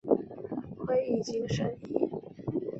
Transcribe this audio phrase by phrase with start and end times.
[0.83, 2.09] 会议经审议